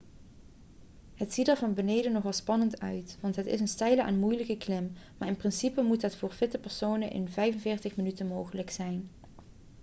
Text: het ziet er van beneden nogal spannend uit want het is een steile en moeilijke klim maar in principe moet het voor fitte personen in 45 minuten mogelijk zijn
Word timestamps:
het 1.15 1.33
ziet 1.33 1.47
er 1.47 1.57
van 1.57 1.73
beneden 1.73 2.11
nogal 2.11 2.33
spannend 2.33 2.79
uit 2.79 3.17
want 3.19 3.35
het 3.35 3.45
is 3.45 3.59
een 3.59 3.67
steile 3.67 4.01
en 4.01 4.19
moeilijke 4.19 4.57
klim 4.57 4.91
maar 5.17 5.27
in 5.27 5.35
principe 5.37 5.81
moet 5.81 6.01
het 6.01 6.15
voor 6.15 6.31
fitte 6.31 6.57
personen 6.57 7.11
in 7.11 7.29
45 7.29 7.95
minuten 7.95 8.27
mogelijk 8.27 8.69
zijn 8.69 9.09